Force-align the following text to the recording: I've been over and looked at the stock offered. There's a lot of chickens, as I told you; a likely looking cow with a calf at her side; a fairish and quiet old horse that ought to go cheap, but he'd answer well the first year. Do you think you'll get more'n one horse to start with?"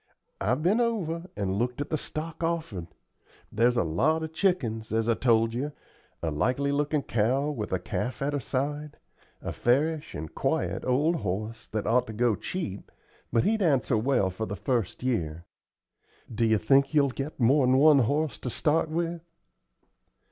I've 0.41 0.63
been 0.63 0.81
over 0.81 1.27
and 1.37 1.59
looked 1.59 1.79
at 1.79 1.91
the 1.91 1.95
stock 1.99 2.41
offered. 2.43 2.87
There's 3.51 3.77
a 3.77 3.83
lot 3.83 4.23
of 4.23 4.33
chickens, 4.33 4.91
as 4.91 5.07
I 5.07 5.13
told 5.13 5.53
you; 5.53 5.73
a 6.23 6.31
likely 6.31 6.71
looking 6.71 7.03
cow 7.03 7.51
with 7.51 7.71
a 7.71 7.77
calf 7.77 8.19
at 8.23 8.33
her 8.33 8.39
side; 8.39 8.97
a 9.43 9.53
fairish 9.53 10.15
and 10.15 10.33
quiet 10.33 10.83
old 10.85 11.17
horse 11.17 11.67
that 11.67 11.85
ought 11.85 12.07
to 12.07 12.13
go 12.13 12.35
cheap, 12.35 12.91
but 13.31 13.43
he'd 13.43 13.61
answer 13.61 13.95
well 13.95 14.31
the 14.31 14.55
first 14.55 15.03
year. 15.03 15.45
Do 16.33 16.45
you 16.47 16.57
think 16.57 16.95
you'll 16.95 17.09
get 17.09 17.39
more'n 17.39 17.77
one 17.77 17.99
horse 17.99 18.39
to 18.39 18.49
start 18.49 18.89
with?" 18.89 19.21